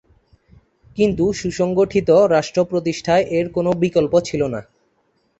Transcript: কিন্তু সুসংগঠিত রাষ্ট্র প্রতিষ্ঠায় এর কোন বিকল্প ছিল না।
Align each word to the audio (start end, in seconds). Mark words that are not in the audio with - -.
কিন্তু 0.97 1.23
সুসংগঠিত 1.33 2.09
রাষ্ট্র 2.29 2.59
প্রতিষ্ঠায় 2.63 3.25
এর 3.29 3.45
কোন 3.49 3.65
বিকল্প 3.81 4.13
ছিল 4.19 4.41
না। 4.47 4.61